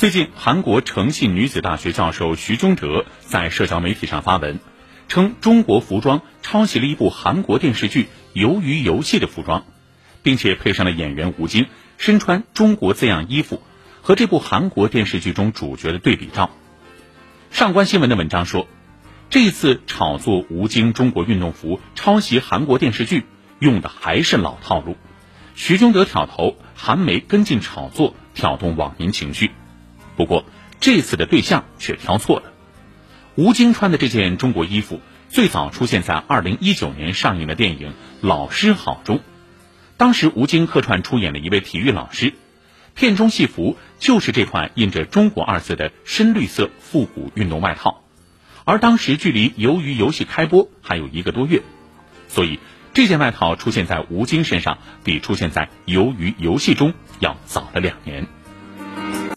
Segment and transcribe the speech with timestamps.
[0.00, 4.58] 最近，韩国诚信女子大学教授徐忠德在社交媒体上发文，
[5.08, 9.66] 称中国服装抄袭了一部韩国电视剧《鱿鱼游戏》的服装，
[10.22, 11.66] 并且配上了演员吴京
[11.98, 13.62] 身穿中国字样衣服
[14.00, 16.48] 和这部韩国电视剧中主角的对比照。
[17.50, 18.68] 上官新闻的文章说，
[19.28, 23.26] 这次炒作吴京中国运动服抄袭韩国电视剧，
[23.58, 24.96] 用的还是老套路。
[25.54, 29.50] 徐忠德挑头，韩媒跟进炒作，挑动网民情绪。
[30.16, 30.44] 不过，
[30.80, 32.52] 这次的对象却挑错了。
[33.36, 39.20] 吴京穿的这件中国衣服，最早出现在二零一九年上映的电影《老师好》中。
[39.96, 42.34] 当时，吴京客串出演了一位体育老师，
[42.94, 48.02] 片中戏服就是这款印着“中国”二字的深绿色复古运动外套。
[48.64, 51.62] 而当时距离《鱿鱼游戏》开播还有一个多月，
[52.28, 52.58] 所以
[52.94, 58.26] 这件外套出现在吴京身上，比出现在《鱿鱼游戏》中要早了两年。